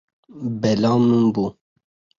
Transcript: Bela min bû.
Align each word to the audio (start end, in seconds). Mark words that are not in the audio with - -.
Bela 0.61 0.91
min 1.05 1.23
bû. 1.33 1.45